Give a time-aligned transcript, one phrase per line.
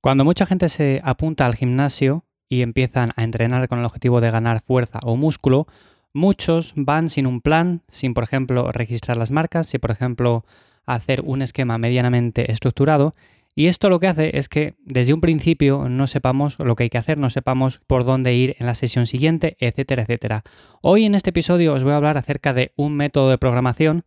[0.00, 4.30] Cuando mucha gente se apunta al gimnasio y empiezan a entrenar con el objetivo de
[4.30, 5.66] ganar fuerza o músculo,
[6.12, 10.44] muchos van sin un plan, sin por ejemplo registrar las marcas, sin por ejemplo
[10.86, 13.14] hacer un esquema medianamente estructurado.
[13.58, 16.90] Y esto lo que hace es que desde un principio no sepamos lo que hay
[16.90, 20.42] que hacer, no sepamos por dónde ir en la sesión siguiente, etcétera, etcétera.
[20.82, 24.04] Hoy en este episodio os voy a hablar acerca de un método de programación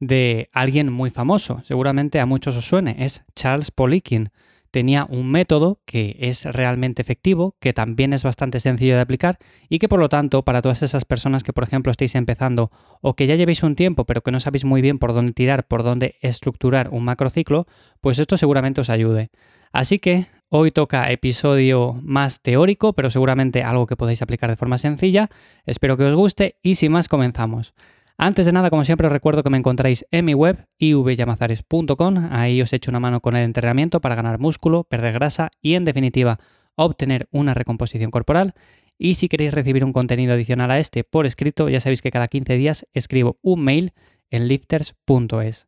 [0.00, 1.60] de alguien muy famoso.
[1.64, 4.30] Seguramente a muchos os suene, es Charles Poliquin
[4.76, 9.38] tenía un método que es realmente efectivo, que también es bastante sencillo de aplicar
[9.70, 13.14] y que por lo tanto para todas esas personas que por ejemplo estéis empezando o
[13.14, 15.82] que ya llevéis un tiempo pero que no sabéis muy bien por dónde tirar, por
[15.82, 17.66] dónde estructurar un macrociclo,
[18.02, 19.30] pues esto seguramente os ayude.
[19.72, 24.76] Así que hoy toca episodio más teórico, pero seguramente algo que podáis aplicar de forma
[24.76, 25.30] sencilla.
[25.64, 27.72] Espero que os guste y sin más comenzamos.
[28.18, 32.28] Antes de nada, como siempre, os recuerdo que me encontráis en mi web ivyamazares.com.
[32.30, 35.84] Ahí os echo una mano con el entrenamiento para ganar músculo, perder grasa y, en
[35.84, 36.38] definitiva,
[36.76, 38.54] obtener una recomposición corporal.
[38.96, 42.28] Y si queréis recibir un contenido adicional a este por escrito, ya sabéis que cada
[42.28, 43.92] 15 días escribo un mail
[44.30, 45.66] en lifters.es.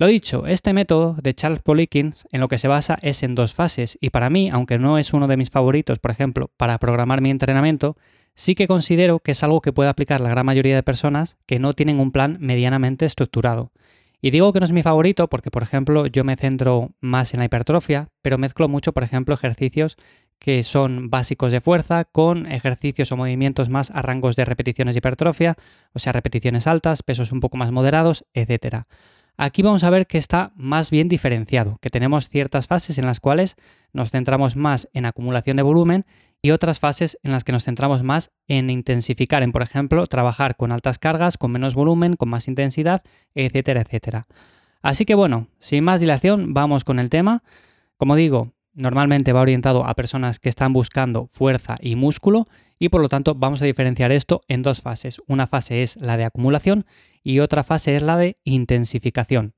[0.00, 3.52] Lo dicho, este método de Charles Poliquin en lo que se basa es en dos
[3.52, 7.20] fases y para mí, aunque no es uno de mis favoritos, por ejemplo, para programar
[7.20, 7.98] mi entrenamiento,
[8.34, 11.58] sí que considero que es algo que puede aplicar la gran mayoría de personas que
[11.58, 13.72] no tienen un plan medianamente estructurado.
[14.22, 17.40] Y digo que no es mi favorito porque, por ejemplo, yo me centro más en
[17.40, 19.98] la hipertrofia, pero mezclo mucho, por ejemplo, ejercicios
[20.38, 25.00] que son básicos de fuerza con ejercicios o movimientos más a rangos de repeticiones de
[25.00, 25.56] hipertrofia,
[25.92, 28.86] o sea, repeticiones altas, pesos un poco más moderados, etc.
[29.42, 33.20] Aquí vamos a ver que está más bien diferenciado, que tenemos ciertas fases en las
[33.20, 33.56] cuales
[33.94, 36.04] nos centramos más en acumulación de volumen
[36.42, 40.56] y otras fases en las que nos centramos más en intensificar, en por ejemplo trabajar
[40.56, 43.02] con altas cargas, con menos volumen, con más intensidad,
[43.34, 44.26] etcétera, etcétera.
[44.82, 47.42] Así que bueno, sin más dilación, vamos con el tema.
[47.96, 52.46] Como digo, normalmente va orientado a personas que están buscando fuerza y músculo
[52.80, 55.20] y por lo tanto vamos a diferenciar esto en dos fases.
[55.28, 56.86] Una fase es la de acumulación
[57.22, 59.54] y otra fase es la de intensificación.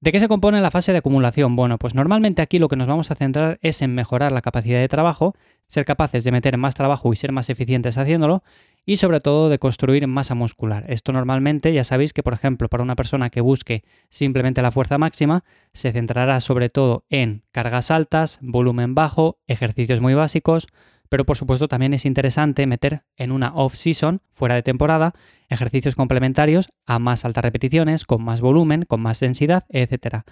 [0.00, 1.54] ¿De qué se compone la fase de acumulación?
[1.54, 4.80] Bueno, pues normalmente aquí lo que nos vamos a centrar es en mejorar la capacidad
[4.80, 5.36] de trabajo,
[5.68, 8.42] ser capaces de meter más trabajo y ser más eficientes haciéndolo,
[8.84, 10.84] y sobre todo de construir masa muscular.
[10.88, 14.98] Esto normalmente ya sabéis que, por ejemplo, para una persona que busque simplemente la fuerza
[14.98, 20.66] máxima, se centrará sobre todo en cargas altas, volumen bajo, ejercicios muy básicos,
[21.12, 25.12] pero por supuesto también es interesante meter en una off-season, fuera de temporada,
[25.50, 30.22] ejercicios complementarios a más altas repeticiones, con más volumen, con más densidad, etc.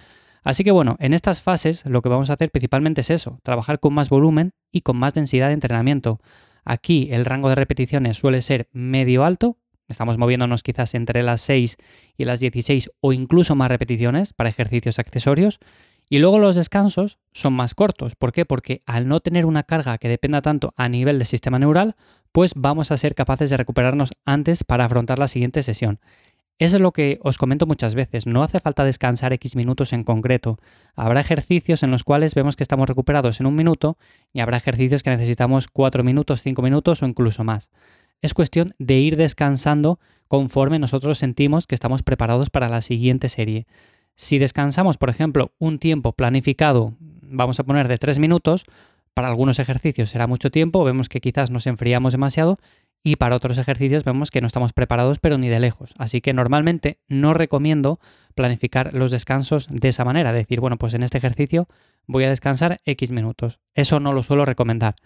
[0.43, 3.79] Así que bueno, en estas fases lo que vamos a hacer principalmente es eso, trabajar
[3.79, 6.19] con más volumen y con más densidad de entrenamiento.
[6.65, 11.77] Aquí el rango de repeticiones suele ser medio alto, estamos moviéndonos quizás entre las 6
[12.17, 15.61] y las 16 o incluso más repeticiones para ejercicios accesorios,
[16.11, 18.17] y luego los descansos son más cortos.
[18.17, 18.45] ¿Por qué?
[18.45, 21.95] Porque al no tener una carga que dependa tanto a nivel del sistema neural,
[22.33, 26.01] pues vamos a ser capaces de recuperarnos antes para afrontar la siguiente sesión.
[26.59, 30.05] Eso es lo que os comento muchas veces, no hace falta descansar X minutos en
[30.05, 30.59] concreto.
[30.95, 33.97] Habrá ejercicios en los cuales vemos que estamos recuperados en un minuto
[34.35, 37.71] y habrá ejercicios que necesitamos 4 minutos, 5 minutos o incluso más.
[38.21, 43.67] Es cuestión de ir descansando conforme nosotros sentimos que estamos preparados para la siguiente serie.
[44.21, 48.67] Si descansamos, por ejemplo, un tiempo planificado, vamos a poner de 3 minutos,
[49.15, 52.59] para algunos ejercicios será mucho tiempo, vemos que quizás nos enfriamos demasiado
[53.03, 55.95] y para otros ejercicios vemos que no estamos preparados pero ni de lejos.
[55.97, 57.99] Así que normalmente no recomiendo
[58.35, 61.67] planificar los descansos de esa manera, decir, bueno, pues en este ejercicio
[62.07, 63.59] voy a descansar X minutos.
[63.75, 64.97] Eso no lo suelo recomendar.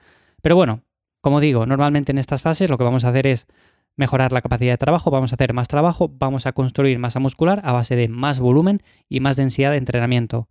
[0.43, 0.81] Pero bueno,
[1.21, 3.47] como digo, normalmente en estas fases lo que vamos a hacer es
[3.97, 7.61] mejorar la capacidad de trabajo, vamos a hacer más trabajo, vamos a construir masa muscular
[7.65, 10.49] a base de más volumen y más densidad de entrenamiento.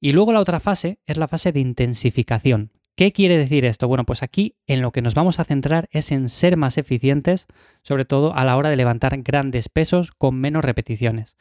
[0.00, 2.72] Y luego la otra fase es la fase de intensificación.
[2.98, 3.86] ¿Qué quiere decir esto?
[3.86, 7.46] Bueno, pues aquí en lo que nos vamos a centrar es en ser más eficientes,
[7.82, 11.36] sobre todo a la hora de levantar grandes pesos con menos repeticiones.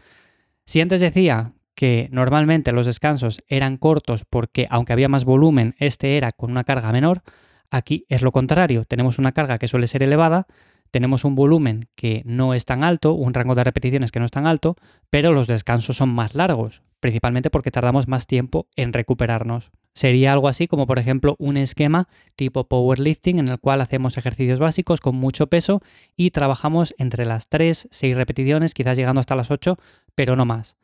[0.65, 6.17] Si antes decía que normalmente los descansos eran cortos porque aunque había más volumen, este
[6.17, 7.23] era con una carga menor,
[7.71, 10.45] aquí es lo contrario, tenemos una carga que suele ser elevada,
[10.91, 14.31] tenemos un volumen que no es tan alto, un rango de repeticiones que no es
[14.31, 14.75] tan alto,
[15.09, 19.71] pero los descansos son más largos, principalmente porque tardamos más tiempo en recuperarnos.
[19.93, 24.59] Sería algo así como por ejemplo un esquema tipo powerlifting en el cual hacemos ejercicios
[24.59, 25.81] básicos con mucho peso
[26.15, 29.77] y trabajamos entre las 3, 6 repeticiones, quizás llegando hasta las 8,
[30.13, 30.77] pero no más.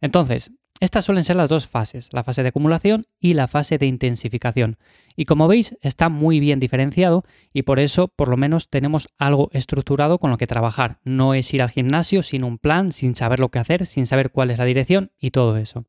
[0.00, 0.50] Entonces,
[0.84, 4.76] estas suelen ser las dos fases, la fase de acumulación y la fase de intensificación.
[5.16, 9.50] Y como veis, está muy bien diferenciado y por eso por lo menos tenemos algo
[9.52, 10.98] estructurado con lo que trabajar.
[11.04, 14.30] No es ir al gimnasio sin un plan, sin saber lo que hacer, sin saber
[14.30, 15.84] cuál es la dirección y todo eso.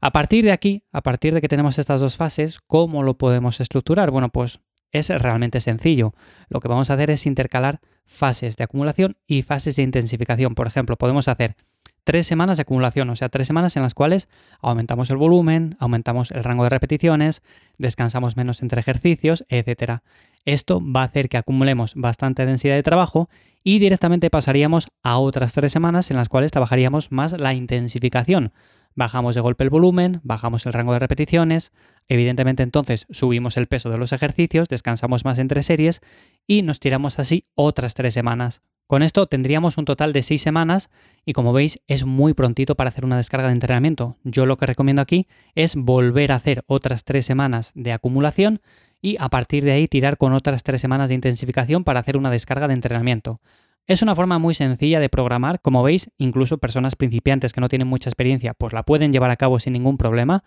[0.00, 3.60] A partir de aquí, a partir de que tenemos estas dos fases, ¿cómo lo podemos
[3.60, 4.10] estructurar?
[4.10, 4.60] Bueno, pues
[4.92, 6.14] es realmente sencillo.
[6.48, 10.54] Lo que vamos a hacer es intercalar fases de acumulación y fases de intensificación.
[10.54, 11.56] Por ejemplo, podemos hacer
[12.04, 14.28] tres semanas de acumulación, o sea, tres semanas en las cuales
[14.60, 17.42] aumentamos el volumen, aumentamos el rango de repeticiones,
[17.78, 20.00] descansamos menos entre ejercicios, etc.
[20.44, 23.28] Esto va a hacer que acumulemos bastante densidad de trabajo
[23.62, 28.52] y directamente pasaríamos a otras tres semanas en las cuales trabajaríamos más la intensificación.
[28.94, 31.72] Bajamos de golpe el volumen, bajamos el rango de repeticiones,
[32.06, 36.00] evidentemente entonces subimos el peso de los ejercicios, descansamos más entre series
[36.46, 38.62] y nos tiramos así otras tres semanas.
[38.86, 40.90] Con esto tendríamos un total de seis semanas
[41.24, 44.18] y como veis es muy prontito para hacer una descarga de entrenamiento.
[44.24, 48.60] Yo lo que recomiendo aquí es volver a hacer otras tres semanas de acumulación
[49.00, 52.30] y a partir de ahí tirar con otras tres semanas de intensificación para hacer una
[52.30, 53.40] descarga de entrenamiento.
[53.86, 57.86] Es una forma muy sencilla de programar, como veis, incluso personas principiantes que no tienen
[57.86, 60.42] mucha experiencia, pues la pueden llevar a cabo sin ningún problema.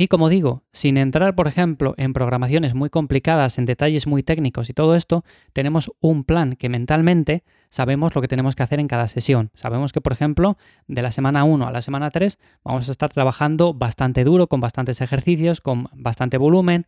[0.00, 4.70] Y como digo, sin entrar, por ejemplo, en programaciones muy complicadas, en detalles muy técnicos
[4.70, 8.86] y todo esto, tenemos un plan que mentalmente sabemos lo que tenemos que hacer en
[8.86, 9.50] cada sesión.
[9.54, 10.56] Sabemos que, por ejemplo,
[10.86, 14.60] de la semana 1 a la semana 3 vamos a estar trabajando bastante duro, con
[14.60, 16.86] bastantes ejercicios, con bastante volumen,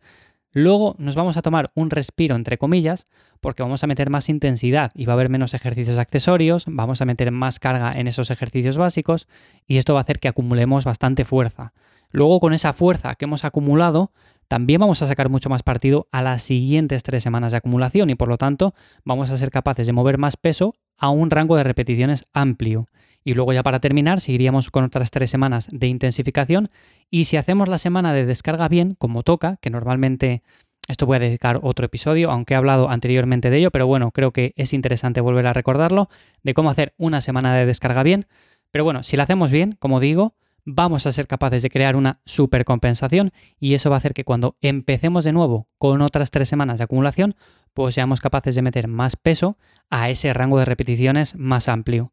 [0.53, 3.07] Luego nos vamos a tomar un respiro, entre comillas,
[3.39, 7.05] porque vamos a meter más intensidad y va a haber menos ejercicios accesorios, vamos a
[7.05, 9.27] meter más carga en esos ejercicios básicos
[9.65, 11.73] y esto va a hacer que acumulemos bastante fuerza.
[12.11, 14.11] Luego con esa fuerza que hemos acumulado,
[14.51, 18.15] también vamos a sacar mucho más partido a las siguientes tres semanas de acumulación y
[18.15, 18.75] por lo tanto
[19.05, 22.85] vamos a ser capaces de mover más peso a un rango de repeticiones amplio.
[23.23, 26.67] Y luego ya para terminar, seguiríamos con otras tres semanas de intensificación.
[27.09, 30.43] Y si hacemos la semana de descarga bien, como toca, que normalmente
[30.89, 34.31] esto voy a dedicar otro episodio, aunque he hablado anteriormente de ello, pero bueno, creo
[34.31, 36.09] que es interesante volver a recordarlo,
[36.43, 38.27] de cómo hacer una semana de descarga bien.
[38.69, 40.35] Pero bueno, si la hacemos bien, como digo,
[40.65, 44.57] vamos a ser capaces de crear una supercompensación y eso va a hacer que cuando
[44.61, 47.35] empecemos de nuevo con otras tres semanas de acumulación,
[47.73, 49.57] pues seamos capaces de meter más peso
[49.89, 52.11] a ese rango de repeticiones más amplio.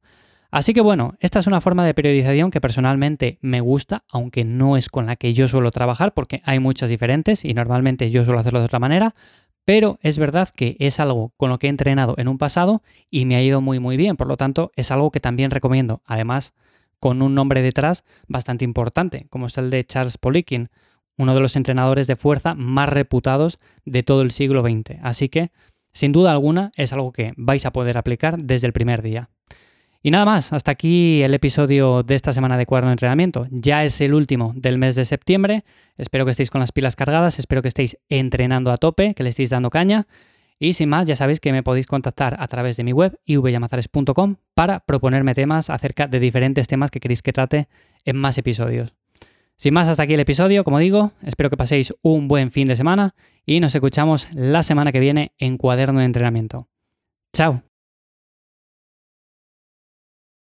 [0.50, 4.78] Así que bueno, esta es una forma de periodización que personalmente me gusta, aunque no
[4.78, 8.40] es con la que yo suelo trabajar, porque hay muchas diferentes y normalmente yo suelo
[8.40, 9.14] hacerlo de otra manera,
[9.66, 13.26] pero es verdad que es algo con lo que he entrenado en un pasado y
[13.26, 16.54] me ha ido muy muy bien, por lo tanto es algo que también recomiendo, además
[17.00, 20.68] con un nombre detrás bastante importante, como es el de Charles Poliquin,
[21.16, 24.98] uno de los entrenadores de fuerza más reputados de todo el siglo XX.
[25.02, 25.50] Así que,
[25.92, 29.30] sin duda alguna, es algo que vais a poder aplicar desde el primer día.
[30.00, 33.48] Y nada más, hasta aquí el episodio de esta semana de cuaderno de entrenamiento.
[33.50, 35.64] Ya es el último del mes de septiembre.
[35.96, 39.30] Espero que estéis con las pilas cargadas, espero que estéis entrenando a tope, que le
[39.30, 40.06] estéis dando caña.
[40.58, 44.36] Y sin más, ya sabéis que me podéis contactar a través de mi web ivyamazares.com
[44.54, 47.68] para proponerme temas acerca de diferentes temas que queréis que trate
[48.04, 48.94] en más episodios.
[49.56, 52.76] Sin más, hasta aquí el episodio, como digo, espero que paséis un buen fin de
[52.76, 53.14] semana
[53.44, 56.68] y nos escuchamos la semana que viene en cuaderno de entrenamiento.
[57.32, 57.67] Chao.